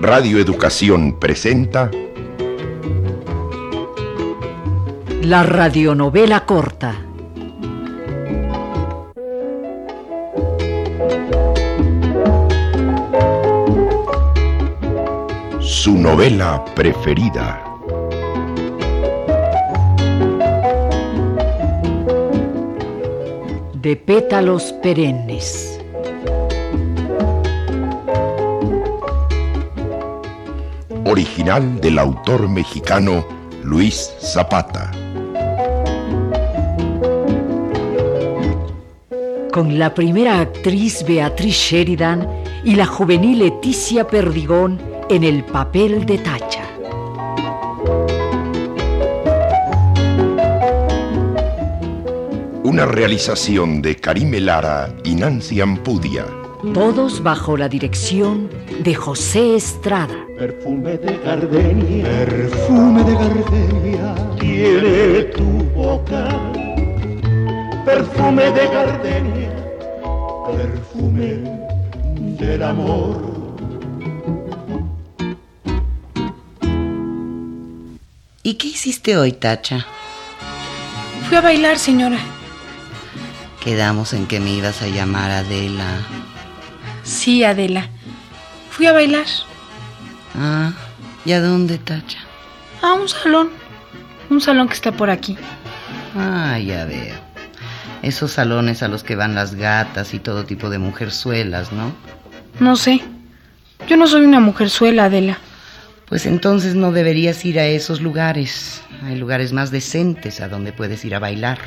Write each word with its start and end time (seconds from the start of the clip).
Radio 0.00 0.38
Educación 0.38 1.18
presenta 1.20 1.90
La 5.22 5.42
radionovela 5.42 6.44
corta. 6.44 7.06
su 15.86 15.96
novela 15.96 16.64
preferida. 16.74 17.62
De 23.74 23.94
pétalos 23.94 24.72
perennes. 24.82 25.75
Original 31.04 31.80
del 31.80 31.98
autor 31.98 32.48
mexicano 32.48 33.24
Luis 33.62 34.12
Zapata. 34.20 34.90
Con 39.52 39.78
la 39.78 39.94
primera 39.94 40.40
actriz 40.40 41.04
Beatriz 41.06 41.54
Sheridan 41.54 42.28
y 42.64 42.74
la 42.74 42.86
juvenil 42.86 43.38
Leticia 43.38 44.06
Perdigón 44.06 44.78
en 45.08 45.24
el 45.24 45.44
papel 45.44 46.04
de 46.04 46.18
Una 52.76 52.84
realización 52.84 53.80
de 53.80 53.96
Karime 53.96 54.38
Lara 54.38 54.94
y 55.02 55.14
Nancy 55.14 55.62
Ampudia. 55.62 56.26
Todos 56.74 57.22
bajo 57.22 57.56
la 57.56 57.70
dirección 57.70 58.50
de 58.80 58.94
José 58.94 59.56
Estrada. 59.56 60.14
Perfume 60.38 60.98
de 60.98 61.16
gardenia, 61.24 62.04
perfume 62.04 63.02
de 63.02 63.14
gardenia, 63.14 64.14
tiene 64.38 65.22
tu 65.34 65.64
boca. 65.74 66.28
Perfume 67.86 68.50
de 68.50 68.66
gardenia, 68.68 69.50
perfume 70.46 71.40
del 72.38 72.62
amor. 72.62 73.16
¿Y 78.42 78.52
qué 78.58 78.66
hiciste 78.68 79.16
hoy, 79.16 79.32
Tacha? 79.32 79.86
Fui 81.26 81.38
a 81.38 81.40
bailar, 81.40 81.78
señora. 81.78 82.35
Quedamos 83.66 84.12
en 84.12 84.28
que 84.28 84.38
me 84.38 84.50
ibas 84.50 84.80
a 84.80 84.86
llamar 84.86 85.32
Adela. 85.32 85.98
Sí, 87.02 87.42
Adela. 87.42 87.88
Fui 88.70 88.86
a 88.86 88.92
bailar. 88.92 89.26
Ah, 90.38 90.72
¿y 91.24 91.32
a 91.32 91.40
dónde, 91.40 91.76
Tacha? 91.78 92.20
A 92.80 92.92
un 92.92 93.08
salón. 93.08 93.50
Un 94.30 94.40
salón 94.40 94.68
que 94.68 94.74
está 94.74 94.92
por 94.92 95.10
aquí. 95.10 95.36
Ah, 96.14 96.60
ya 96.60 96.84
veo. 96.84 97.16
Esos 98.02 98.30
salones 98.30 98.84
a 98.84 98.88
los 98.88 99.02
que 99.02 99.16
van 99.16 99.34
las 99.34 99.56
gatas 99.56 100.14
y 100.14 100.20
todo 100.20 100.44
tipo 100.44 100.70
de 100.70 100.78
mujerzuelas, 100.78 101.72
¿no? 101.72 101.92
No 102.60 102.76
sé. 102.76 103.02
Yo 103.88 103.96
no 103.96 104.06
soy 104.06 104.20
una 104.20 104.38
mujerzuela, 104.38 105.06
Adela. 105.06 105.38
Pues 106.08 106.26
entonces 106.26 106.76
no 106.76 106.92
deberías 106.92 107.44
ir 107.44 107.58
a 107.58 107.66
esos 107.66 108.00
lugares. 108.00 108.80
Hay 109.02 109.16
lugares 109.16 109.52
más 109.52 109.72
decentes 109.72 110.40
a 110.40 110.46
donde 110.46 110.72
puedes 110.72 111.04
ir 111.04 111.16
a 111.16 111.18
bailar. 111.18 111.58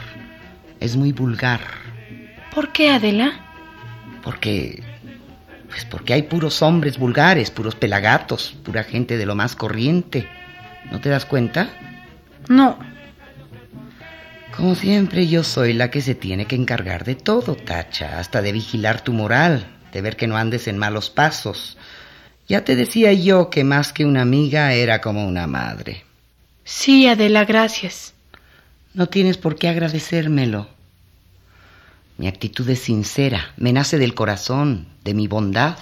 Es 0.80 0.96
muy 0.96 1.12
vulgar. 1.12 1.89
¿Por 2.54 2.72
qué, 2.72 2.90
Adela? 2.92 3.40
Porque... 4.24 4.84
Pues 5.68 5.86
porque 5.86 6.14
hay 6.14 6.24
puros 6.24 6.64
hombres 6.64 6.98
vulgares, 6.98 7.52
puros 7.52 7.76
pelagatos, 7.76 8.56
pura 8.64 8.84
gente 8.84 9.18
de 9.18 9.26
lo 9.28 9.36
más 9.36 9.56
corriente. 9.56 10.28
¿No 10.92 11.00
te 11.00 11.10
das 11.10 11.26
cuenta? 11.26 11.70
No. 12.48 12.80
Como 14.56 14.74
siempre, 14.74 15.28
yo 15.28 15.44
soy 15.44 15.74
la 15.74 15.92
que 15.92 16.02
se 16.02 16.16
tiene 16.16 16.46
que 16.46 16.56
encargar 16.56 17.06
de 17.06 17.16
todo, 17.16 17.56
Tacha, 17.56 18.20
hasta 18.20 18.42
de 18.42 18.52
vigilar 18.52 19.02
tu 19.02 19.14
moral, 19.14 19.68
de 19.94 20.02
ver 20.02 20.18
que 20.18 20.28
no 20.28 20.38
andes 20.38 20.68
en 20.68 20.78
malos 20.78 21.12
pasos. 21.12 21.78
Ya 22.48 22.66
te 22.66 22.76
decía 22.76 23.14
yo 23.14 23.52
que 23.52 23.64
más 23.64 23.94
que 23.94 24.06
una 24.06 24.24
amiga 24.24 24.74
era 24.74 25.02
como 25.02 25.28
una 25.28 25.46
madre. 25.46 26.04
Sí, 26.64 27.08
Adela, 27.08 27.46
gracias. 27.46 28.14
No 28.96 29.08
tienes 29.08 29.38
por 29.38 29.56
qué 29.56 29.70
agradecérmelo. 29.70 30.68
Mi 32.20 32.28
actitud 32.28 32.70
es 32.70 32.80
sincera, 32.80 33.54
me 33.56 33.72
nace 33.72 33.98
del 33.98 34.14
corazón, 34.14 34.88
de 35.06 35.14
mi 35.14 35.30
bondad. 35.30 35.78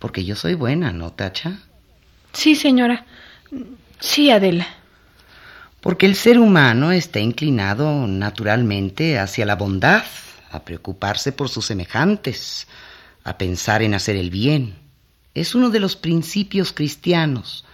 Porque 0.00 0.24
yo 0.24 0.34
soy 0.34 0.54
buena, 0.54 0.92
¿no, 0.92 1.12
Tacha? 1.12 1.60
Sí, 2.32 2.56
señora. 2.56 3.06
Sí, 4.00 4.32
Adela. 4.32 4.66
Porque 5.80 6.06
el 6.06 6.16
ser 6.16 6.40
humano 6.40 6.90
está 6.90 7.20
inclinado 7.20 8.08
naturalmente 8.08 9.20
hacia 9.20 9.46
la 9.46 9.54
bondad, 9.54 10.02
a 10.50 10.64
preocuparse 10.64 11.30
por 11.30 11.48
sus 11.48 11.66
semejantes, 11.66 12.66
a 13.22 13.38
pensar 13.38 13.82
en 13.82 13.94
hacer 13.94 14.16
el 14.16 14.30
bien. 14.30 14.74
Es 15.34 15.54
uno 15.54 15.70
de 15.70 15.78
los 15.78 15.94
principios 15.94 16.72
cristianos 16.72 17.64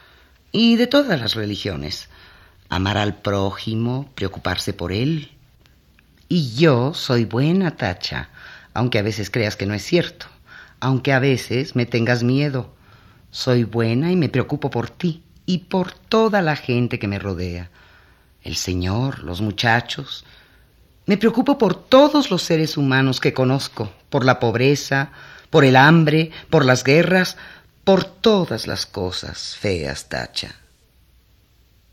y 0.52 0.76
de 0.76 0.86
todas 0.86 1.18
las 1.18 1.32
religiones. 1.34 2.10
Amar 2.68 2.98
al 2.98 3.16
prójimo, 3.16 4.10
preocuparse 4.14 4.74
por 4.74 4.92
él. 4.92 5.30
Y 6.28 6.54
yo 6.54 6.92
soy 6.92 7.24
buena, 7.24 7.76
Tacha, 7.76 8.30
aunque 8.74 8.98
a 8.98 9.02
veces 9.02 9.30
creas 9.30 9.56
que 9.56 9.66
no 9.66 9.74
es 9.74 9.84
cierto, 9.84 10.26
aunque 10.80 11.12
a 11.12 11.20
veces 11.20 11.76
me 11.76 11.86
tengas 11.86 12.24
miedo. 12.24 12.74
Soy 13.30 13.64
buena 13.64 14.10
y 14.10 14.16
me 14.16 14.28
preocupo 14.28 14.70
por 14.70 14.90
ti 14.90 15.22
y 15.44 15.58
por 15.58 15.92
toda 15.92 16.42
la 16.42 16.56
gente 16.56 16.98
que 16.98 17.06
me 17.06 17.20
rodea. 17.20 17.70
El 18.42 18.56
Señor, 18.56 19.22
los 19.22 19.40
muchachos. 19.40 20.24
Me 21.06 21.16
preocupo 21.16 21.58
por 21.58 21.74
todos 21.74 22.30
los 22.30 22.42
seres 22.42 22.76
humanos 22.76 23.20
que 23.20 23.32
conozco, 23.32 23.92
por 24.10 24.24
la 24.24 24.40
pobreza, 24.40 25.10
por 25.50 25.64
el 25.64 25.76
hambre, 25.76 26.32
por 26.50 26.64
las 26.64 26.82
guerras, 26.82 27.36
por 27.84 28.02
todas 28.04 28.66
las 28.66 28.84
cosas 28.84 29.56
feas, 29.56 30.08
Tacha. 30.08 30.56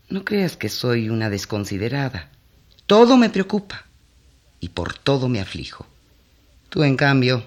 No 0.08 0.24
creas 0.24 0.56
que 0.56 0.68
soy 0.68 1.08
una 1.08 1.30
desconsiderada. 1.30 2.30
Todo 2.86 3.16
me 3.16 3.30
preocupa 3.30 3.84
y 4.64 4.70
por 4.70 4.94
todo 4.94 5.28
me 5.28 5.42
aflijo. 5.42 5.86
Tú, 6.70 6.84
en 6.84 6.96
cambio, 6.96 7.44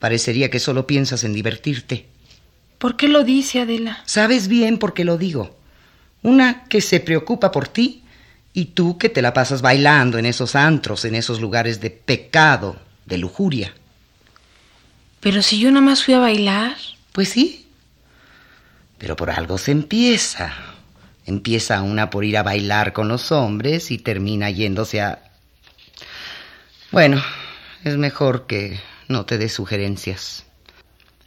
parecería 0.00 0.50
que 0.50 0.58
solo 0.58 0.88
piensas 0.88 1.22
en 1.22 1.32
divertirte. 1.32 2.06
¿Por 2.78 2.96
qué 2.96 3.06
lo 3.06 3.22
dice, 3.22 3.60
Adela? 3.60 4.02
Sabes 4.06 4.48
bien 4.48 4.78
por 4.78 4.92
qué 4.92 5.04
lo 5.04 5.18
digo. 5.18 5.56
Una 6.20 6.64
que 6.64 6.80
se 6.80 6.98
preocupa 6.98 7.52
por 7.52 7.68
ti 7.68 8.02
y 8.52 8.64
tú 8.64 8.98
que 8.98 9.08
te 9.08 9.22
la 9.22 9.32
pasas 9.34 9.62
bailando 9.62 10.18
en 10.18 10.26
esos 10.26 10.56
antros, 10.56 11.04
en 11.04 11.14
esos 11.14 11.40
lugares 11.40 11.80
de 11.80 11.90
pecado, 11.90 12.74
de 13.06 13.18
lujuria. 13.18 13.72
Pero 15.20 15.42
si 15.42 15.60
yo 15.60 15.70
nada 15.70 15.86
más 15.86 16.02
fui 16.02 16.14
a 16.14 16.18
bailar. 16.18 16.74
Pues 17.12 17.28
sí. 17.28 17.68
Pero 18.98 19.14
por 19.14 19.30
algo 19.30 19.58
se 19.58 19.70
empieza. 19.70 20.52
Empieza 21.24 21.82
una 21.82 22.10
por 22.10 22.24
ir 22.24 22.36
a 22.36 22.42
bailar 22.42 22.92
con 22.92 23.06
los 23.06 23.30
hombres 23.30 23.92
y 23.92 23.98
termina 23.98 24.50
yéndose 24.50 25.00
a... 25.02 25.22
Bueno, 26.90 27.22
es 27.84 27.96
mejor 27.98 28.46
que 28.46 28.80
no 29.08 29.26
te 29.26 29.36
des 29.36 29.52
sugerencias. 29.52 30.46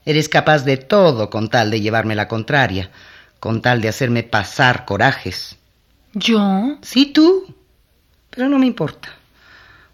Eres 0.05 0.27
capaz 0.27 0.63
de 0.63 0.77
todo 0.77 1.29
con 1.29 1.49
tal 1.49 1.69
de 1.69 1.81
llevarme 1.81 2.15
la 2.15 2.27
contraria, 2.27 2.89
con 3.39 3.61
tal 3.61 3.79
de 3.81 3.89
hacerme 3.89 4.23
pasar 4.23 4.85
corajes. 4.85 5.57
¿Yo? 6.13 6.77
Sí, 6.81 7.05
tú. 7.05 7.55
Pero 8.31 8.49
no 8.49 8.57
me 8.57 8.65
importa. 8.65 9.09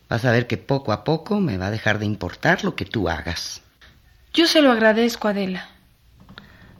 Vas 0.07 0.23
a 0.23 0.31
ver 0.31 0.47
que 0.47 0.57
poco 0.57 0.93
a 0.93 1.03
poco 1.03 1.41
me 1.41 1.57
va 1.57 1.67
a 1.67 1.71
dejar 1.71 1.99
de 1.99 2.05
importar 2.05 2.63
lo 2.63 2.75
que 2.75 2.85
tú 2.85 3.09
hagas. 3.09 3.61
Yo 4.33 4.47
se 4.47 4.61
lo 4.61 4.71
agradezco, 4.71 5.27
Adela. 5.27 5.69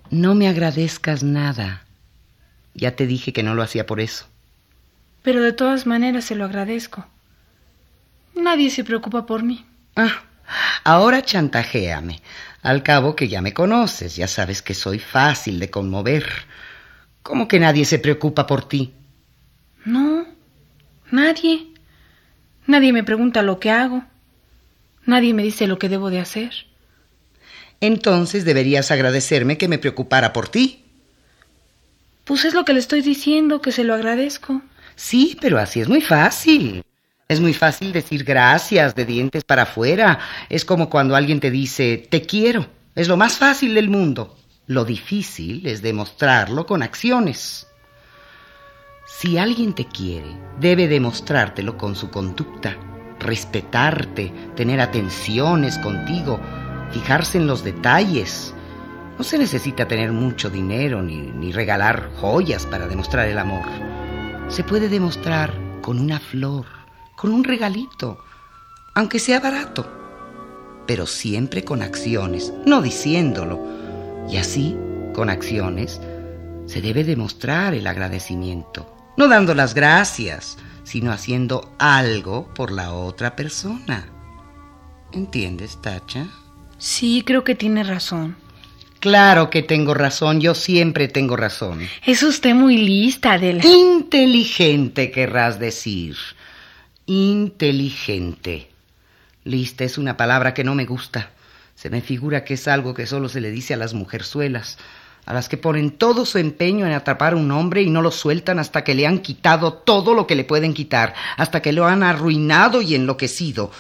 No 0.10 0.34
me 0.34 0.48
agradezcas 0.48 1.24
nada. 1.24 1.84
Ya 2.74 2.96
te 2.96 3.06
dije 3.06 3.34
que 3.34 3.44
no 3.44 3.54
lo 3.54 3.64
hacía 3.64 3.86
por 3.86 4.00
eso. 4.00 4.28
Pero 5.24 5.42
de 5.42 5.52
todas 5.52 5.86
maneras 5.86 6.24
se 6.24 6.36
lo 6.36 6.46
agradezco. 6.46 7.06
Nadie 8.48 8.70
se 8.70 8.86
preocupa 8.86 9.26
por 9.26 9.44
mí. 9.44 9.66
Ah, 9.98 10.24
ahora 10.86 11.22
chantajéame. 11.22 12.22
Al 12.62 12.82
cabo 12.82 13.14
que 13.14 13.28
ya 13.28 13.42
me 13.42 13.54
conoces, 13.54 14.16
ya 14.16 14.30
sabes 14.30 14.62
que 14.62 14.74
soy 14.74 15.00
fácil 15.00 15.60
de 15.60 15.70
conmover. 15.70 16.26
¿Cómo 17.24 17.50
que 17.50 17.60
nadie 17.60 17.84
se 17.84 18.00
preocupa 18.00 18.48
por 18.48 18.66
ti? 18.66 18.94
No, 19.84 20.26
nadie. 21.12 21.68
Nadie 22.68 22.94
me 22.94 23.04
pregunta 23.04 23.42
lo 23.42 23.60
que 23.60 23.70
hago. 23.70 24.06
Nadie 25.06 25.34
me 25.34 25.44
dice 25.44 25.68
lo 25.68 25.78
que 25.78 25.90
debo 25.90 26.10
de 26.10 26.22
hacer. 26.22 26.52
Entonces 27.82 28.46
deberías 28.46 28.92
agradecerme 28.92 29.58
que 29.58 29.68
me 29.68 29.78
preocupara 29.78 30.32
por 30.32 30.48
ti. 30.48 30.86
Pues 32.24 32.46
es 32.46 32.54
lo 32.54 32.64
que 32.64 32.72
le 32.72 32.80
estoy 32.80 33.02
diciendo, 33.02 33.62
que 33.62 33.74
se 33.74 33.84
lo 33.84 33.94
agradezco. 33.94 34.62
Sí, 34.96 35.38
pero 35.42 35.60
así 35.60 35.82
es 35.82 35.90
muy 35.90 36.00
fácil. 36.00 36.87
Es 37.30 37.42
muy 37.42 37.54
fácil 37.54 37.92
decir 37.92 38.24
gracias 38.24 38.96
de 38.96 39.04
dientes 39.04 39.44
para 39.44 39.64
afuera. 39.64 40.18
Es 40.48 40.64
como 40.64 40.90
cuando 40.90 41.14
alguien 41.14 41.42
te 41.42 41.52
dice 41.52 42.08
te 42.10 42.22
quiero. 42.22 42.68
Es 42.96 43.10
lo 43.10 43.18
más 43.18 43.38
fácil 43.38 43.76
del 43.76 43.90
mundo. 43.90 44.38
Lo 44.66 44.86
difícil 44.86 45.68
es 45.68 45.82
demostrarlo 45.82 46.66
con 46.66 46.84
acciones. 46.84 47.68
Si 49.06 49.38
alguien 49.38 49.74
te 49.74 49.86
quiere, 49.86 50.38
debe 50.58 50.88
demostrártelo 50.88 51.78
con 51.78 51.98
su 51.98 52.10
conducta, 52.10 52.78
respetarte, 53.20 54.32
tener 54.56 54.80
atenciones 54.80 55.78
contigo, 55.80 56.40
fijarse 56.92 57.40
en 57.40 57.48
los 57.48 57.62
detalles. 57.62 58.54
No 59.18 59.26
se 59.26 59.38
necesita 59.38 59.86
tener 59.86 60.14
mucho 60.14 60.50
dinero 60.50 61.02
ni, 61.02 61.18
ni 61.18 61.52
regalar 61.52 62.10
joyas 62.22 62.66
para 62.66 62.88
demostrar 62.88 63.28
el 63.28 63.38
amor. 63.38 63.66
Se 64.48 64.64
puede 64.64 64.88
demostrar 64.88 65.54
con 65.82 66.00
una 66.00 66.22
flor, 66.22 66.77
con 67.18 67.34
un 67.34 67.44
regalito, 67.44 68.24
aunque 68.94 69.18
sea 69.18 69.40
barato, 69.40 69.86
pero 70.86 71.08
siempre 71.08 71.66
con 71.66 71.82
acciones, 71.82 72.54
no 72.66 72.82
diciéndolo. 72.82 73.60
Y 74.30 74.38
así, 74.38 74.78
con 75.14 75.30
acciones, 75.30 76.00
se 76.68 76.80
debe 76.82 77.04
demostrar 77.04 77.74
el 77.74 77.88
agradecimiento, 77.88 78.96
no 79.18 79.28
dando 79.28 79.56
las 79.56 79.74
gracias, 79.74 80.58
sino 80.84 81.12
haciendo 81.12 81.74
algo 81.80 82.54
por 82.54 82.72
la 82.72 82.94
otra 82.94 83.36
persona. 83.36 84.06
¿Entiendes, 85.12 85.82
Tacha? 85.82 86.28
Sí, 86.78 87.24
creo 87.26 87.44
que 87.44 87.56
tiene 87.56 87.84
razón. 87.84 88.36
Claro 89.00 89.50
que 89.50 89.64
tengo 89.64 89.96
razón, 89.96 90.40
yo 90.40 90.54
siempre 90.54 91.08
tengo 91.08 91.36
razón. 91.36 91.82
Es 92.06 92.22
usted 92.22 92.54
muy 92.54 92.78
lista, 92.78 93.34
Adela. 93.34 93.66
Inteligente, 93.66 95.10
querrás 95.10 95.60
decir. 95.60 96.16
Inteligente. 97.10 98.70
Lista 99.46 99.86
es 99.86 99.98
una 99.98 100.18
palabra 100.18 100.54
que 100.54 100.66
no 100.66 100.76
me 100.76 100.86
gusta. 100.86 101.32
Se 101.74 101.90
me 101.90 102.02
figura 102.02 102.44
que 102.44 102.56
es 102.56 102.68
algo 102.68 102.94
que 102.94 103.06
solo 103.08 103.30
se 103.30 103.40
le 103.40 103.50
dice 103.50 103.74
a 103.74 103.78
las 103.78 103.94
mujerzuelas, 103.94 104.78
a 105.26 105.34
las 105.34 105.48
que 105.48 105.56
ponen 105.56 105.92
todo 105.92 106.26
su 106.26 106.38
empeño 106.38 106.86
en 106.86 106.92
atrapar 106.92 107.32
a 107.32 107.38
un 107.38 107.50
hombre 107.52 107.82
y 107.82 107.90
no 107.90 108.02
lo 108.02 108.12
sueltan 108.12 108.60
hasta 108.60 108.84
que 108.84 108.94
le 108.94 109.08
han 109.08 109.20
quitado 109.20 109.72
todo 109.72 110.14
lo 110.14 110.28
que 110.28 110.36
le 110.36 110.44
pueden 110.44 110.74
quitar, 110.74 111.14
hasta 111.38 111.62
que 111.62 111.72
lo 111.72 111.86
han 111.86 112.04
arruinado 112.04 112.82
y 112.82 112.94
enloquecido, 112.94 113.72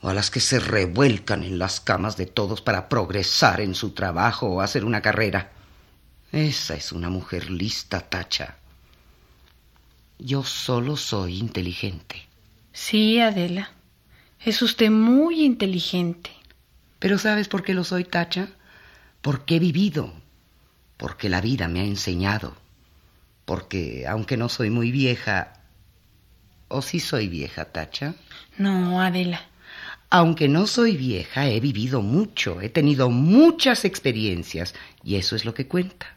o 0.00 0.08
a 0.08 0.14
las 0.14 0.30
que 0.30 0.38
se 0.38 0.60
revuelcan 0.60 1.42
en 1.42 1.58
las 1.58 1.80
camas 1.80 2.16
de 2.16 2.26
todos 2.26 2.62
para 2.62 2.88
progresar 2.88 3.60
en 3.60 3.74
su 3.74 3.90
trabajo 3.90 4.46
o 4.46 4.60
hacer 4.60 4.84
una 4.84 5.02
carrera. 5.02 5.50
Esa 6.30 6.76
es 6.76 6.92
una 6.92 7.10
mujer 7.10 7.50
lista, 7.50 7.98
Tacha. 7.98 8.54
Yo 10.20 10.44
solo 10.44 10.96
soy 10.96 11.38
inteligente. 11.38 12.27
Sí, 12.78 13.18
Adela. 13.20 13.72
Es 14.42 14.62
usted 14.62 14.88
muy 14.88 15.44
inteligente. 15.44 16.30
Pero 17.00 17.18
¿sabes 17.18 17.48
por 17.48 17.64
qué 17.64 17.74
lo 17.74 17.82
soy, 17.82 18.04
Tacha? 18.04 18.50
Porque 19.20 19.56
he 19.56 19.58
vivido, 19.58 20.14
porque 20.96 21.28
la 21.28 21.40
vida 21.40 21.66
me 21.66 21.80
ha 21.80 21.84
enseñado, 21.84 22.56
porque 23.44 24.06
aunque 24.06 24.36
no 24.36 24.48
soy 24.48 24.70
muy 24.70 24.92
vieja, 24.92 25.54
¿o 26.68 26.80
sí 26.80 27.00
soy 27.00 27.28
vieja, 27.28 27.66
Tacha? 27.66 28.14
No, 28.56 29.02
Adela. 29.02 29.42
Aunque 30.08 30.48
no 30.48 30.68
soy 30.68 30.96
vieja, 30.96 31.48
he 31.48 31.58
vivido 31.58 32.00
mucho, 32.00 32.60
he 32.60 32.68
tenido 32.68 33.10
muchas 33.10 33.84
experiencias, 33.84 34.74
y 35.02 35.16
eso 35.16 35.34
es 35.34 35.44
lo 35.44 35.52
que 35.52 35.66
cuenta. 35.66 36.16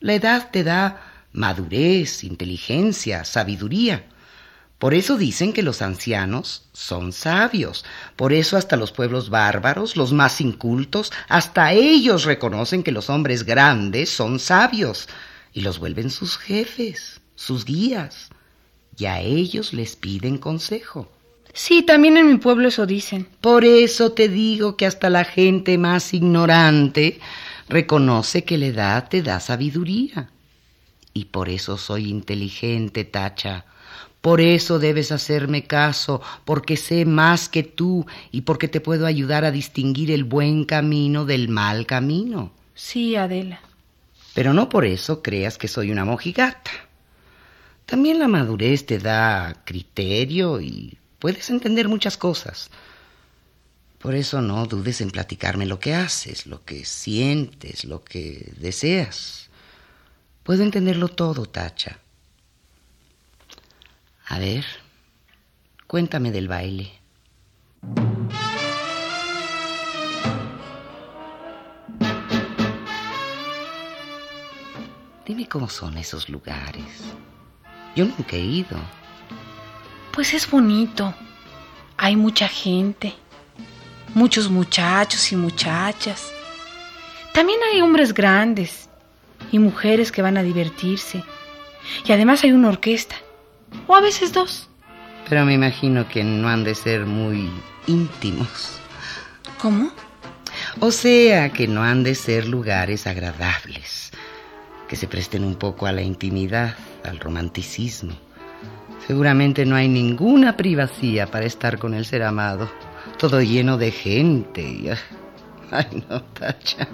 La 0.00 0.12
edad 0.12 0.50
te 0.50 0.64
da 0.64 1.24
madurez, 1.32 2.24
inteligencia, 2.24 3.24
sabiduría. 3.24 4.04
Por 4.78 4.94
eso 4.94 5.16
dicen 5.16 5.52
que 5.52 5.64
los 5.64 5.82
ancianos 5.82 6.68
son 6.72 7.12
sabios. 7.12 7.84
Por 8.14 8.32
eso 8.32 8.56
hasta 8.56 8.76
los 8.76 8.92
pueblos 8.92 9.28
bárbaros, 9.28 9.96
los 9.96 10.12
más 10.12 10.40
incultos, 10.40 11.12
hasta 11.28 11.72
ellos 11.72 12.24
reconocen 12.24 12.84
que 12.84 12.92
los 12.92 13.10
hombres 13.10 13.44
grandes 13.44 14.08
son 14.08 14.38
sabios 14.38 15.08
y 15.52 15.62
los 15.62 15.80
vuelven 15.80 16.10
sus 16.10 16.38
jefes, 16.38 17.20
sus 17.34 17.64
guías. 17.64 18.28
Y 18.96 19.06
a 19.06 19.20
ellos 19.20 19.72
les 19.72 19.96
piden 19.96 20.38
consejo. 20.38 21.10
Sí, 21.52 21.82
también 21.82 22.16
en 22.16 22.28
mi 22.28 22.36
pueblo 22.36 22.68
eso 22.68 22.86
dicen. 22.86 23.28
Por 23.40 23.64
eso 23.64 24.12
te 24.12 24.28
digo 24.28 24.76
que 24.76 24.86
hasta 24.86 25.10
la 25.10 25.24
gente 25.24 25.76
más 25.76 26.14
ignorante 26.14 27.18
reconoce 27.68 28.44
que 28.44 28.58
la 28.58 28.66
edad 28.66 29.08
te 29.08 29.22
da 29.22 29.40
sabiduría. 29.40 30.30
Y 31.12 31.26
por 31.26 31.48
eso 31.48 31.76
soy 31.76 32.10
inteligente, 32.10 33.04
Tacha. 33.04 33.64
Por 34.28 34.42
eso 34.42 34.78
debes 34.78 35.10
hacerme 35.10 35.64
caso, 35.64 36.20
porque 36.44 36.76
sé 36.76 37.06
más 37.06 37.48
que 37.48 37.62
tú 37.62 38.04
y 38.30 38.42
porque 38.42 38.68
te 38.68 38.78
puedo 38.78 39.06
ayudar 39.06 39.46
a 39.46 39.50
distinguir 39.50 40.10
el 40.10 40.24
buen 40.24 40.66
camino 40.66 41.24
del 41.24 41.48
mal 41.48 41.86
camino. 41.86 42.52
Sí, 42.74 43.16
Adela. 43.16 43.58
Pero 44.34 44.52
no 44.52 44.68
por 44.68 44.84
eso 44.84 45.22
creas 45.22 45.56
que 45.56 45.66
soy 45.66 45.90
una 45.90 46.04
mojigata. 46.04 46.70
También 47.86 48.18
la 48.18 48.28
madurez 48.28 48.84
te 48.84 48.98
da 48.98 49.62
criterio 49.64 50.60
y 50.60 50.98
puedes 51.18 51.48
entender 51.48 51.88
muchas 51.88 52.18
cosas. 52.18 52.70
Por 53.98 54.14
eso 54.14 54.42
no 54.42 54.66
dudes 54.66 55.00
en 55.00 55.10
platicarme 55.10 55.64
lo 55.64 55.80
que 55.80 55.94
haces, 55.94 56.46
lo 56.46 56.66
que 56.66 56.84
sientes, 56.84 57.86
lo 57.86 58.04
que 58.04 58.52
deseas. 58.58 59.48
Puedo 60.42 60.64
entenderlo 60.64 61.08
todo, 61.08 61.46
Tacha. 61.46 62.00
A 64.30 64.38
ver, 64.38 64.66
cuéntame 65.86 66.30
del 66.30 66.48
baile. 66.48 66.92
Dime 75.24 75.48
cómo 75.48 75.68
son 75.68 75.96
esos 75.96 76.28
lugares. 76.28 76.84
Yo 77.96 78.04
nunca 78.04 78.36
he 78.36 78.40
ido. 78.40 78.78
Pues 80.12 80.34
es 80.34 80.50
bonito. 80.50 81.14
Hay 81.96 82.14
mucha 82.14 82.48
gente, 82.48 83.14
muchos 84.14 84.50
muchachos 84.50 85.32
y 85.32 85.36
muchachas. 85.36 86.30
También 87.32 87.60
hay 87.72 87.80
hombres 87.80 88.12
grandes 88.12 88.90
y 89.50 89.58
mujeres 89.58 90.12
que 90.12 90.20
van 90.20 90.36
a 90.36 90.42
divertirse. 90.42 91.24
Y 92.04 92.12
además 92.12 92.44
hay 92.44 92.52
una 92.52 92.68
orquesta, 92.68 93.16
o 93.86 93.94
a 93.94 94.00
veces 94.00 94.32
dos. 94.32 94.68
Pero 95.28 95.44
me 95.44 95.54
imagino 95.54 96.08
que 96.08 96.24
no 96.24 96.48
han 96.48 96.64
de 96.64 96.74
ser 96.74 97.04
muy 97.06 97.50
íntimos. 97.86 98.78
¿Cómo? 99.60 99.90
O 100.80 100.90
sea, 100.90 101.50
que 101.50 101.66
no 101.68 101.82
han 101.82 102.02
de 102.02 102.14
ser 102.14 102.46
lugares 102.46 103.06
agradables, 103.06 104.10
que 104.88 104.96
se 104.96 105.06
presten 105.08 105.44
un 105.44 105.56
poco 105.56 105.86
a 105.86 105.92
la 105.92 106.02
intimidad, 106.02 106.76
al 107.04 107.18
romanticismo. 107.18 108.14
Seguramente 109.06 109.64
no 109.66 109.76
hay 109.76 109.88
ninguna 109.88 110.56
privacidad 110.56 111.28
para 111.30 111.46
estar 111.46 111.78
con 111.78 111.94
el 111.94 112.04
ser 112.04 112.22
amado. 112.22 112.70
Todo 113.18 113.40
lleno 113.42 113.76
de 113.78 113.90
gente. 113.90 114.62
y- 114.62 114.90
Ay, 115.70 116.04
no, 116.08 116.22
Tacha. 116.22 116.86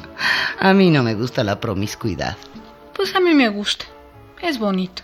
A 0.58 0.72
mí 0.72 0.90
no 0.90 1.02
me 1.02 1.14
gusta 1.14 1.44
la 1.44 1.60
promiscuidad. 1.60 2.36
Pues 2.94 3.14
a 3.14 3.20
mí 3.20 3.34
me 3.34 3.48
gusta. 3.48 3.84
Es 4.42 4.58
bonito. 4.58 5.02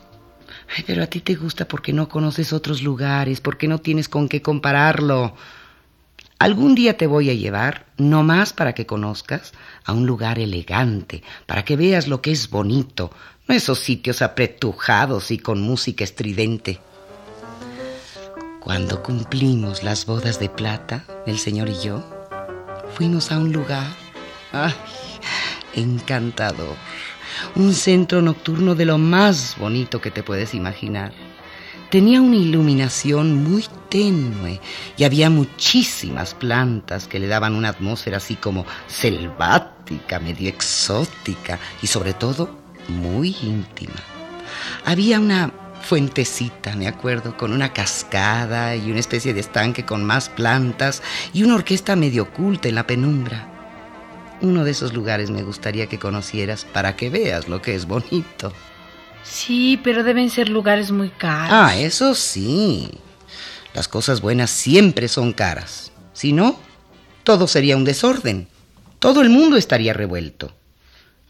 Ay, 0.77 0.85
pero 0.87 1.03
a 1.03 1.07
ti 1.07 1.21
te 1.21 1.35
gusta 1.35 1.67
porque 1.67 1.93
no 1.93 2.09
conoces 2.09 2.53
otros 2.53 2.83
lugares, 2.83 3.41
porque 3.41 3.67
no 3.67 3.79
tienes 3.79 4.09
con 4.09 4.29
qué 4.29 4.41
compararlo. 4.41 5.35
Algún 6.39 6.75
día 6.75 6.97
te 6.97 7.07
voy 7.07 7.29
a 7.29 7.35
llevar, 7.35 7.87
no 7.99 8.23
más 8.23 8.53
para 8.53 8.73
que 8.73 8.87
conozcas, 8.87 9.53
a 9.85 9.93
un 9.93 10.07
lugar 10.07 10.39
elegante, 10.39 11.23
para 11.47 11.65
que 11.65 11.77
veas 11.77 12.09
lo 12.09 12.23
que 12.23 12.33
es 12.33 12.49
bonito, 12.49 13.11
no 13.47 13.55
esos 13.55 13.81
sitios 13.81 14.23
apretujados 14.23 15.31
y 15.33 15.39
con 15.39 15.61
música 15.61 16.05
estridente. 16.05 16.81
Cuando 18.61 19.03
cumplimos 19.03 19.83
las 19.83 20.07
bodas 20.07 20.39
de 20.39 20.49
plata, 20.49 21.05
el 21.27 21.39
señor 21.39 21.69
y 21.69 21.79
yo, 21.83 22.03
fuimos 22.95 23.33
a 23.33 23.39
un 23.39 23.53
lugar, 23.53 23.93
ay, 24.53 24.75
encantador, 25.75 26.77
un 27.57 27.75
centro 27.75 28.23
nocturno 28.23 28.75
de 28.75 28.85
lo 28.85 28.99
más 28.99 29.57
bonito 29.59 30.01
que 30.01 30.11
te 30.11 30.23
puedes 30.23 30.55
imaginar. 30.55 31.13
Tenía 31.91 32.21
una 32.21 32.37
iluminación 32.37 33.43
muy 33.43 33.65
tenue 33.89 34.61
y 34.97 35.05
había 35.05 35.29
muchísimas 35.29 36.35
plantas 36.35 37.09
que 37.09 37.19
le 37.19 37.27
daban 37.27 37.57
una 37.57 37.71
atmósfera 37.71 38.19
así 38.19 38.37
como 38.37 38.65
selvática, 38.87 40.21
medio 40.21 40.49
exótica 40.49 41.59
y 41.83 41.89
sobre 41.89 42.15
todo 42.15 42.57
muy 42.89 43.37
íntima. 43.43 43.97
Había 44.85 45.19
una 45.19 45.53
fuentecita, 45.83 46.77
me 46.77 46.87
acuerdo, 46.87 47.37
con 47.37 47.53
una 47.53 47.73
cascada 47.73 48.77
y 48.77 48.91
una 48.91 49.01
especie 49.01 49.35
de 49.35 49.41
estanque 49.41 49.85
con 49.85 50.05
más 50.05 50.29
plantas 50.29 51.03
y 51.33 51.43
una 51.43 51.57
orquesta 51.57 51.97
medio 51.97 52.25
oculta 52.25 52.69
en 52.69 52.77
la 52.77 52.87
penumbra. 52.87 53.60
Uno 54.43 54.65
de 54.65 54.71
esos 54.71 54.95
lugares 54.95 55.31
me 55.31 55.43
gustaría 55.43 55.87
que 55.87 55.99
conocieras 55.99 56.65
para 56.65 56.97
que 56.97 57.11
veas 57.11 57.49
lo 57.49 57.61
que 57.61 57.75
es 57.75 57.87
bonito. 57.87 58.53
Sí, 59.23 59.79
pero 59.85 60.03
deben 60.03 60.31
ser 60.31 60.49
lugares 60.49 60.91
muy 60.91 61.11
caros. 61.11 61.51
Ah, 61.53 61.77
eso 61.77 62.15
sí. 62.15 62.91
Las 63.75 63.87
cosas 63.87 64.21
buenas 64.21 64.51
siempre 64.51 65.09
son 65.09 65.33
caras. 65.33 65.93
Si 66.13 66.33
no, 66.33 66.59
todo 67.23 67.47
sería 67.47 67.77
un 67.77 67.85
desorden. 67.85 68.49
Todo 68.99 69.23
el 69.23 69.31
mundo 69.31 69.57
estaría 69.57 69.93
revuelto. 69.93 70.53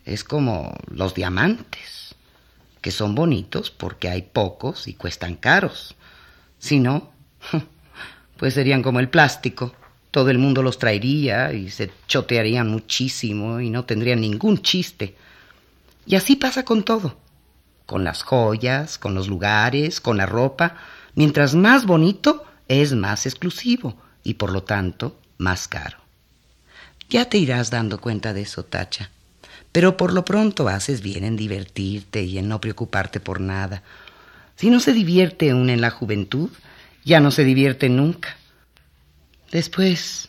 Es 0.05 0.25
como 0.25 0.75
los 0.89 1.15
diamantes, 1.15 2.15
que 2.81 2.91
son 2.91 3.15
bonitos 3.15 3.71
porque 3.71 4.09
hay 4.09 4.23
pocos 4.23 4.89
y 4.89 4.95
cuestan 4.95 5.35
caros. 5.35 5.95
Si 6.59 6.79
no, 6.79 7.11
pues 8.37 8.55
serían 8.55 8.83
como 8.83 9.01
el 9.01 9.09
plástico. 9.09 9.75
Todo 10.11 10.31
el 10.31 10.39
mundo 10.39 10.63
los 10.63 10.79
traería 10.79 11.53
y 11.53 11.71
se 11.71 11.91
chotearían 12.09 12.69
muchísimo 12.69 13.61
y 13.61 13.71
no 13.71 13.85
tendrían 13.85 14.21
ningún 14.21 14.63
chiste. 14.63 15.15
Y 16.07 16.17
así 16.17 16.37
pasa 16.37 16.65
con 16.65 16.83
todo. 16.83 17.17
Con 17.87 18.05
las 18.05 18.23
joyas, 18.23 18.99
con 18.99 19.15
los 19.15 19.29
lugares, 19.29 20.01
con 20.01 20.17
la 20.17 20.27
ropa. 20.27 20.77
Mientras 21.15 21.55
más 21.55 21.87
bonito, 21.87 22.45
es 22.67 22.93
más 22.95 23.27
exclusivo 23.27 23.97
y 24.25 24.35
por 24.35 24.53
lo 24.53 24.63
tanto 24.63 25.19
más 25.39 25.69
caro. 25.69 25.99
Ya 27.09 27.25
te 27.29 27.39
irás 27.39 27.71
dando 27.71 28.01
cuenta 28.01 28.33
de 28.33 28.43
eso, 28.43 28.65
Tacha. 28.65 29.11
Pero 29.73 29.97
por 29.97 30.13
lo 30.13 30.25
pronto 30.25 30.69
haces 30.69 31.01
bien 31.01 31.25
en 31.25 31.37
divertirte 31.37 32.23
y 32.23 32.39
en 32.39 32.49
no 32.49 32.61
preocuparte 32.61 33.21
por 33.21 33.41
nada. 33.41 33.83
Si 34.57 34.71
no 34.71 34.81
se 34.81 34.93
divierte 34.93 35.55
uno 35.55 35.73
en 35.73 35.81
la 35.81 35.91
juventud, 35.91 36.51
ya 37.05 37.21
no 37.21 37.31
se 37.31 37.45
divierte 37.45 37.89
nunca. 37.89 38.37
Después, 39.51 40.29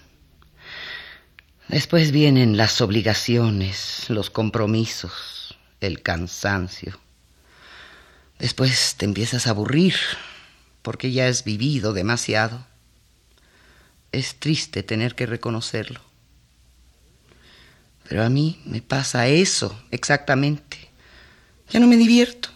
después 1.68 2.12
vienen 2.12 2.58
las 2.58 2.82
obligaciones, 2.82 4.10
los 4.10 4.32
compromisos, 4.32 5.58
el 5.80 6.02
cansancio. 6.02 7.00
Después 8.40 8.96
te 8.98 9.06
empiezas 9.06 9.46
a 9.46 9.52
aburrir 9.52 9.94
porque 10.82 11.12
ya 11.12 11.28
has 11.28 11.44
vivido 11.44 11.94
demasiado. 11.94 12.66
Es 14.12 14.40
triste 14.40 14.82
tener 14.82 15.14
que 15.14 15.28
reconocerlo. 15.28 16.02
Pero 18.10 18.24
a 18.24 18.30
mí 18.30 18.60
me 18.66 18.82
pasa 18.82 19.28
eso 19.28 19.84
exactamente. 19.92 20.90
Ya 21.70 21.80
no 21.80 21.86
me 21.86 21.96
divierto, 21.96 22.50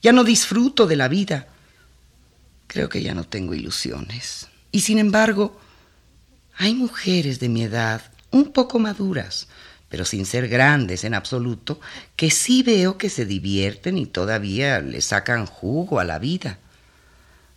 ya 0.00 0.12
no 0.12 0.24
disfruto 0.24 0.86
de 0.86 0.96
la 0.96 1.08
vida. 1.08 1.46
Creo 2.66 2.88
que 2.88 3.02
ya 3.02 3.14
no 3.14 3.24
tengo 3.24 3.54
ilusiones. 3.54 4.48
Y 4.72 4.80
sin 4.80 4.98
embargo, 4.98 5.60
hay 6.56 6.74
mujeres 6.74 7.38
de 7.40 7.48
mi 7.48 7.64
edad, 7.64 8.02
un 8.30 8.52
poco 8.52 8.78
maduras, 8.78 9.48
pero 9.88 10.04
sin 10.04 10.26
ser 10.26 10.48
grandes 10.48 11.04
en 11.04 11.14
absoluto, 11.14 11.80
que 12.16 12.30
sí 12.30 12.62
veo 12.62 12.98
que 12.98 13.10
se 13.10 13.26
divierten 13.26 13.98
y 13.98 14.06
todavía 14.06 14.80
le 14.80 15.00
sacan 15.00 15.46
jugo 15.46 16.00
a 16.00 16.04
la 16.04 16.18
vida. 16.18 16.58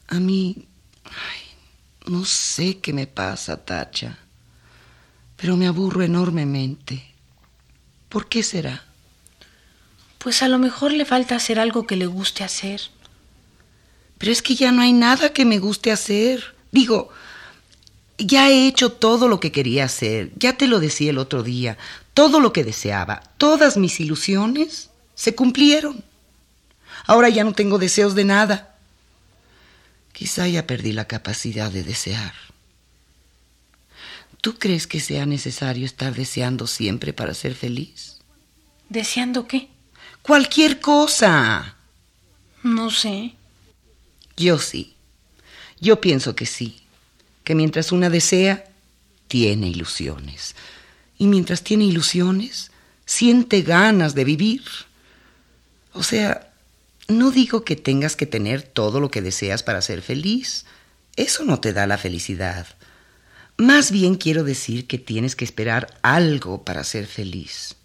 A 0.07 0.19
mí, 0.19 0.67
ay, 1.05 2.11
no 2.11 2.25
sé 2.25 2.79
qué 2.79 2.93
me 2.93 3.07
pasa, 3.07 3.63
Tacha, 3.63 4.17
pero 5.37 5.55
me 5.55 5.67
aburro 5.67 6.03
enormemente. 6.03 7.05
¿Por 8.09 8.27
qué 8.27 8.43
será? 8.43 8.83
Pues 10.17 10.43
a 10.43 10.49
lo 10.49 10.59
mejor 10.59 10.91
le 10.91 11.05
falta 11.05 11.35
hacer 11.35 11.59
algo 11.59 11.87
que 11.87 11.95
le 11.95 12.07
guste 12.07 12.43
hacer. 12.43 12.81
Pero 14.17 14.31
es 14.33 14.41
que 14.41 14.55
ya 14.55 14.71
no 14.71 14.81
hay 14.81 14.91
nada 14.91 15.31
que 15.31 15.45
me 15.45 15.59
guste 15.59 15.91
hacer. 15.91 16.55
Digo, 16.71 17.09
ya 18.19 18.49
he 18.49 18.67
hecho 18.67 18.91
todo 18.91 19.27
lo 19.27 19.39
que 19.39 19.51
quería 19.51 19.85
hacer. 19.85 20.31
Ya 20.37 20.57
te 20.57 20.67
lo 20.67 20.79
decía 20.79 21.09
el 21.09 21.17
otro 21.17 21.43
día. 21.43 21.77
Todo 22.13 22.39
lo 22.39 22.53
que 22.53 22.63
deseaba, 22.63 23.23
todas 23.37 23.77
mis 23.77 23.99
ilusiones 23.99 24.89
se 25.15 25.35
cumplieron. 25.35 26.03
Ahora 27.05 27.29
ya 27.29 27.43
no 27.43 27.53
tengo 27.53 27.79
deseos 27.79 28.13
de 28.15 28.25
nada. 28.25 28.75
Quizá 30.13 30.47
ya 30.47 30.67
perdí 30.67 30.91
la 30.91 31.05
capacidad 31.05 31.71
de 31.71 31.83
desear. 31.83 32.33
¿Tú 34.41 34.57
crees 34.57 34.87
que 34.87 34.99
sea 34.99 35.25
necesario 35.25 35.85
estar 35.85 36.13
deseando 36.13 36.67
siempre 36.67 37.13
para 37.13 37.33
ser 37.33 37.55
feliz? 37.55 38.19
¿Deseando 38.89 39.47
qué? 39.47 39.69
Cualquier 40.21 40.79
cosa. 40.79 41.75
No 42.63 42.89
sé. 42.89 43.33
Yo 44.37 44.59
sí. 44.59 44.95
Yo 45.79 46.01
pienso 46.01 46.35
que 46.35 46.45
sí. 46.45 46.81
Que 47.49 47.55
mientras 47.55 47.91
una 47.91 48.11
desea, 48.11 48.63
tiene 49.27 49.69
ilusiones. 49.69 50.55
Y 51.17 51.25
mientras 51.25 51.63
tiene 51.63 51.85
ilusiones, 51.85 52.69
siente 53.07 53.63
ganas 53.63 54.13
de 54.13 54.23
vivir. 54.23 54.61
O 55.93 56.03
sea, 56.03 56.53
no 57.07 57.31
digo 57.31 57.65
que 57.65 57.75
tengas 57.75 58.15
que 58.15 58.27
tener 58.27 58.61
todo 58.61 58.99
lo 58.99 59.09
que 59.09 59.23
deseas 59.23 59.63
para 59.63 59.81
ser 59.81 60.03
feliz. 60.03 60.67
Eso 61.15 61.43
no 61.43 61.59
te 61.59 61.73
da 61.73 61.87
la 61.87 61.97
felicidad. 61.97 62.67
Más 63.57 63.89
bien 63.89 64.13
quiero 64.13 64.43
decir 64.43 64.85
que 64.85 64.99
tienes 64.99 65.35
que 65.35 65.45
esperar 65.45 65.97
algo 66.03 66.63
para 66.63 66.83
ser 66.83 67.07
feliz. 67.07 67.77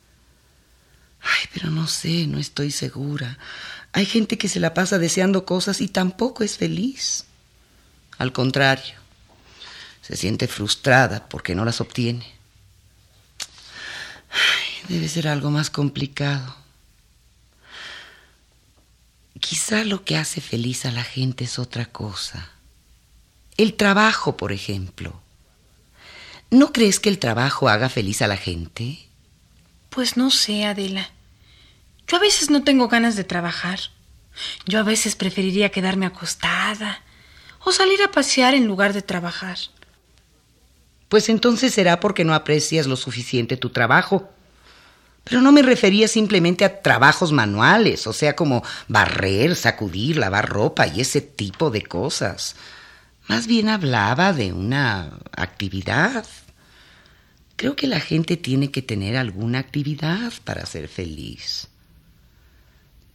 Ay, 1.22 1.48
pero 1.54 1.70
no 1.70 1.86
sé, 1.86 2.26
no 2.26 2.38
estoy 2.38 2.70
segura. 2.70 3.38
Hay 3.92 4.04
gente 4.04 4.36
que 4.36 4.50
se 4.50 4.60
la 4.60 4.74
pasa 4.74 4.98
deseando 4.98 5.46
cosas 5.46 5.80
y 5.80 5.88
tampoco 5.88 6.44
es 6.44 6.58
feliz. 6.58 7.24
Al 8.18 8.34
contrario, 8.34 9.03
se 10.06 10.16
siente 10.16 10.48
frustrada 10.48 11.26
porque 11.30 11.54
no 11.54 11.64
las 11.64 11.80
obtiene. 11.80 12.30
Debe 14.88 15.08
ser 15.08 15.28
algo 15.28 15.50
más 15.50 15.70
complicado. 15.70 16.54
Quizá 19.40 19.82
lo 19.84 20.04
que 20.04 20.18
hace 20.18 20.42
feliz 20.42 20.84
a 20.84 20.90
la 20.90 21.04
gente 21.04 21.44
es 21.44 21.58
otra 21.58 21.86
cosa. 21.86 22.50
El 23.56 23.74
trabajo, 23.74 24.36
por 24.36 24.52
ejemplo. 24.52 25.22
¿No 26.50 26.70
crees 26.72 27.00
que 27.00 27.08
el 27.08 27.18
trabajo 27.18 27.70
haga 27.70 27.88
feliz 27.88 28.20
a 28.20 28.26
la 28.26 28.36
gente? 28.36 29.08
Pues 29.88 30.18
no 30.18 30.30
sé, 30.30 30.66
Adela. 30.66 31.08
Yo 32.06 32.18
a 32.18 32.20
veces 32.20 32.50
no 32.50 32.62
tengo 32.62 32.88
ganas 32.88 33.16
de 33.16 33.24
trabajar. 33.24 33.80
Yo 34.66 34.80
a 34.80 34.82
veces 34.82 35.16
preferiría 35.16 35.70
quedarme 35.70 36.04
acostada 36.04 37.00
o 37.64 37.72
salir 37.72 38.02
a 38.02 38.12
pasear 38.12 38.54
en 38.54 38.66
lugar 38.66 38.92
de 38.92 39.00
trabajar. 39.02 39.56
Pues 41.08 41.28
entonces 41.28 41.74
será 41.74 42.00
porque 42.00 42.24
no 42.24 42.34
aprecias 42.34 42.86
lo 42.86 42.96
suficiente 42.96 43.56
tu 43.56 43.70
trabajo. 43.70 44.30
Pero 45.24 45.40
no 45.40 45.52
me 45.52 45.62
refería 45.62 46.06
simplemente 46.06 46.64
a 46.64 46.82
trabajos 46.82 47.32
manuales, 47.32 48.06
o 48.06 48.12
sea, 48.12 48.36
como 48.36 48.62
barrer, 48.88 49.56
sacudir, 49.56 50.18
lavar 50.18 50.48
ropa 50.48 50.86
y 50.86 51.00
ese 51.00 51.22
tipo 51.22 51.70
de 51.70 51.82
cosas. 51.82 52.56
Más 53.26 53.46
bien 53.46 53.70
hablaba 53.70 54.34
de 54.34 54.52
una 54.52 55.18
actividad. 55.32 56.26
Creo 57.56 57.74
que 57.74 57.86
la 57.86 58.00
gente 58.00 58.36
tiene 58.36 58.70
que 58.70 58.82
tener 58.82 59.16
alguna 59.16 59.60
actividad 59.60 60.32
para 60.44 60.66
ser 60.66 60.88
feliz. 60.88 61.68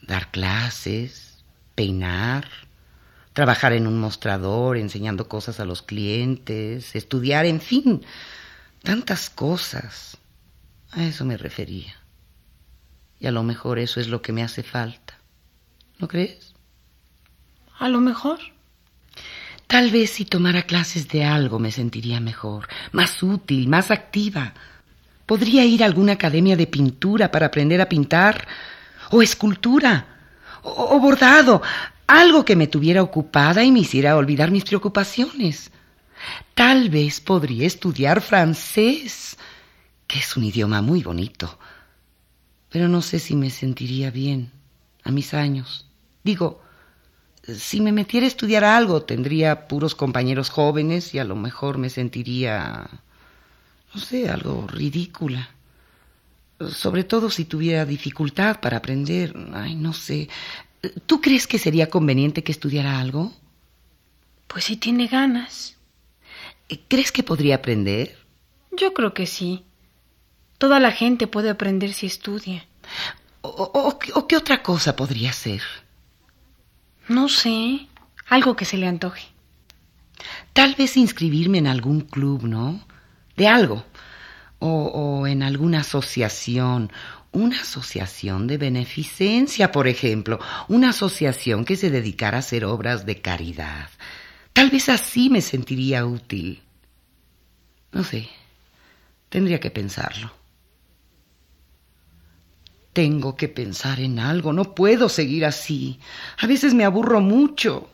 Dar 0.01 0.31
clases, 0.31 1.43
peinar, 1.75 2.47
trabajar 3.39 3.71
en 3.71 3.87
un 3.87 3.97
mostrador 3.97 4.75
enseñando 4.75 5.29
cosas 5.29 5.61
a 5.61 5.65
los 5.65 5.81
clientes, 5.81 6.93
estudiar, 6.93 7.45
en 7.45 7.61
fin, 7.61 8.03
tantas 8.83 9.29
cosas. 9.29 10.17
A 10.91 11.05
eso 11.05 11.23
me 11.23 11.37
refería. 11.37 11.95
Y 13.17 13.27
a 13.27 13.31
lo 13.31 13.43
mejor 13.43 13.79
eso 13.79 14.01
es 14.01 14.09
lo 14.09 14.21
que 14.21 14.33
me 14.33 14.43
hace 14.43 14.61
falta. 14.61 15.19
¿No 15.99 16.09
crees? 16.09 16.53
A 17.77 17.87
lo 17.87 18.01
mejor. 18.01 18.39
Tal 19.67 19.89
vez 19.89 20.09
si 20.09 20.25
tomara 20.25 20.63
clases 20.63 21.07
de 21.07 21.23
algo 21.23 21.59
me 21.59 21.71
sentiría 21.71 22.19
mejor, 22.19 22.67
más 22.91 23.23
útil, 23.23 23.69
más 23.69 23.89
activa. 23.89 24.53
Podría 25.25 25.63
ir 25.63 25.81
a 25.81 25.85
alguna 25.85 26.11
academia 26.11 26.57
de 26.57 26.67
pintura 26.67 27.31
para 27.31 27.45
aprender 27.45 27.79
a 27.79 27.87
pintar, 27.87 28.45
o 29.11 29.21
escultura, 29.21 30.18
o, 30.63 30.99
bordado, 30.99 31.61
algo 32.07 32.43
que 32.45 32.55
me 32.55 32.67
tuviera 32.67 33.03
ocupada 33.03 33.63
y 33.63 33.71
me 33.71 33.79
hiciera 33.79 34.15
olvidar 34.15 34.51
mis 34.51 34.63
preocupaciones. 34.63 35.71
Tal 36.53 36.89
vez 36.89 37.21
podría 37.21 37.67
estudiar 37.67 38.21
francés, 38.21 39.37
que 40.07 40.19
es 40.19 40.35
un 40.35 40.43
idioma 40.43 40.81
muy 40.81 41.03
bonito, 41.03 41.57
pero 42.69 42.87
no 42.87 43.01
sé 43.01 43.19
si 43.19 43.35
me 43.35 43.49
sentiría 43.49 44.11
bien 44.11 44.51
a 45.03 45.11
mis 45.11 45.33
años. 45.33 45.85
Digo, 46.23 46.61
si 47.43 47.81
me 47.81 47.91
metiera 47.91 48.25
a 48.25 48.27
estudiar 48.27 48.63
algo, 48.63 49.03
tendría 49.03 49.67
puros 49.67 49.95
compañeros 49.95 50.49
jóvenes 50.49 51.13
y 51.13 51.19
a 51.19 51.23
lo 51.23 51.35
mejor 51.35 51.77
me 51.77 51.89
sentiría, 51.89 52.89
no 53.93 54.01
sé, 54.01 54.29
algo 54.29 54.67
ridícula. 54.67 55.49
Sobre 56.59 57.03
todo 57.03 57.29
si 57.29 57.45
tuviera 57.45 57.85
dificultad 57.85 58.59
para 58.59 58.77
aprender. 58.77 59.33
Ay, 59.53 59.75
no 59.75 59.93
sé. 59.93 60.29
¿Tú 61.05 61.21
crees 61.21 61.47
que 61.47 61.59
sería 61.59 61.89
conveniente 61.89 62.43
que 62.43 62.51
estudiara 62.51 62.99
algo? 62.99 63.33
Pues 64.47 64.65
si 64.65 64.77
tiene 64.77 65.07
ganas. 65.07 65.77
¿Crees 66.87 67.11
que 67.11 67.23
podría 67.23 67.55
aprender? 67.55 68.17
Yo 68.71 68.93
creo 68.93 69.13
que 69.13 69.25
sí. 69.25 69.63
Toda 70.57 70.79
la 70.79 70.91
gente 70.91 71.27
puede 71.27 71.49
aprender 71.49 71.93
si 71.93 72.07
estudia. 72.07 72.65
¿O, 73.41 73.49
o, 73.49 73.99
o 74.19 74.27
qué 74.27 74.35
otra 74.35 74.61
cosa 74.61 74.95
podría 74.95 75.31
ser? 75.31 75.61
No 77.07 77.29
sé, 77.29 77.87
algo 78.27 78.55
que 78.55 78.65
se 78.65 78.77
le 78.77 78.87
antoje. 78.87 79.27
Tal 80.53 80.75
vez 80.75 80.97
inscribirme 80.97 81.57
en 81.57 81.67
algún 81.67 82.01
club, 82.01 82.43
¿no? 82.43 82.85
De 83.35 83.47
algo. 83.47 83.85
O, 84.59 85.25
en 85.27 85.43
alguna 85.43 85.81
asociación. 85.81 86.91
Una 87.31 87.61
asociación 87.61 88.47
de 88.47 88.57
beneficencia, 88.57 89.71
por 89.71 89.87
ejemplo. 89.87 90.39
Una 90.67 90.89
asociación 90.89 91.63
que 91.65 91.75
se 91.75 91.89
dedicara 91.89 92.37
a 92.37 92.39
hacer 92.39 92.65
obras 92.65 93.05
de 93.05 93.21
caridad. 93.21 93.89
Tal 94.53 94.69
vez 94.69 94.89
así 94.89 95.29
me 95.29 95.41
sentiría 95.41 96.05
útil. 96.05 96.61
No 97.91 98.03
sé. 98.03 98.29
Tendría 99.29 99.59
que 99.59 99.71
pensarlo. 99.71 100.31
Tengo 102.93 103.35
que 103.35 103.47
pensar 103.47 103.99
en 103.99 104.19
algo, 104.19 104.51
no 104.51 104.75
puedo 104.75 105.09
seguir 105.09 105.45
así. 105.45 105.99
A 106.39 106.47
veces 106.47 106.73
me 106.73 106.83
aburro 106.83 107.21
mucho. 107.21 107.89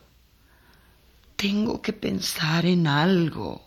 Tengo 1.36 1.82
que 1.82 1.92
pensar 1.92 2.64
en 2.64 2.86
algo. 2.86 3.62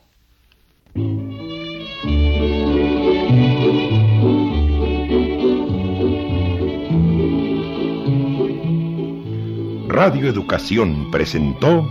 Radio 10.01 10.29
Educación 10.29 11.11
presentó 11.11 11.85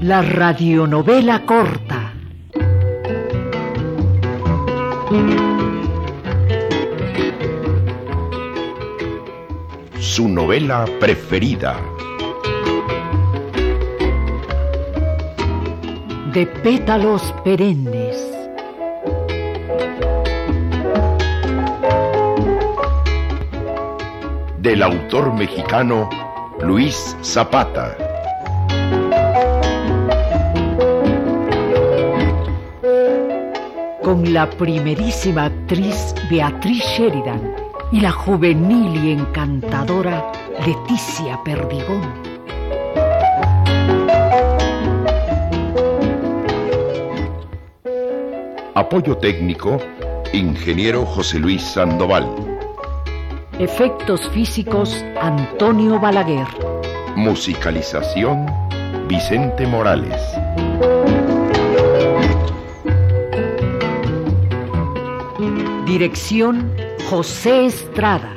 La 0.00 0.20
radionovela 0.20 1.46
corta. 1.46 2.12
Su 10.00 10.28
novela 10.28 10.84
preferida. 10.98 11.80
De 16.32 16.46
pétalos 16.64 17.32
perennes. 17.44 18.05
Del 24.66 24.82
autor 24.82 25.32
mexicano 25.32 26.10
Luis 26.60 27.16
Zapata. 27.22 27.96
Con 34.02 34.32
la 34.34 34.50
primerísima 34.50 35.44
actriz 35.44 36.12
Beatriz 36.28 36.82
Sheridan 36.82 37.54
y 37.92 38.00
la 38.00 38.10
juvenil 38.10 39.04
y 39.04 39.12
encantadora 39.12 40.32
Leticia 40.66 41.38
Perdigón. 41.44 42.02
Apoyo 48.74 49.16
técnico, 49.18 49.78
ingeniero 50.32 51.06
José 51.06 51.38
Luis 51.38 51.62
Sandoval. 51.62 52.55
Efectos 53.58 54.28
físicos 54.34 55.02
Antonio 55.18 55.98
Balaguer. 55.98 56.46
Musicalización, 57.16 58.44
Vicente 59.08 59.66
Morales. 59.66 60.20
Dirección 65.86 66.70
José 67.08 67.64
Estrada. 67.64 68.36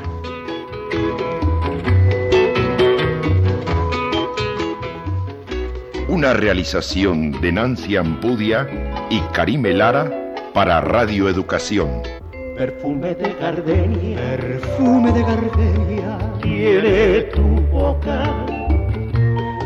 Una 6.07 6.31
realización 6.31 7.33
de 7.41 7.51
Nancy 7.51 7.97
Ampudia 7.97 8.69
y 9.09 9.19
Karime 9.33 9.73
Lara 9.73 10.33
para 10.53 10.79
Radio 10.79 11.27
Educación. 11.27 12.18
Perfume 12.59 13.15
de 13.15 13.33
gardenia, 13.39 14.17
perfume 14.17 15.13
de 15.13 15.21
gardenia, 15.21 16.17
tiene 16.41 17.21
tu 17.33 17.41
boca. 17.71 18.19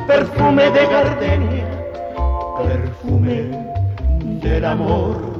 Perfume 0.05 0.69
de 0.69 0.85
gardenia, 0.85 1.65
perfume 2.55 3.49
del 4.43 4.63
amor. 4.63 5.32